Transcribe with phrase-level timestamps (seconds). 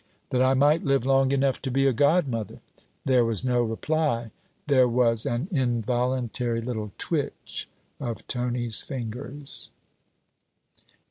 [0.31, 2.59] 'That I might live long enough to be a godmother.'
[3.05, 4.31] There was no reply:
[4.65, 9.69] there was an involuntary little twitch of Tony's fingers.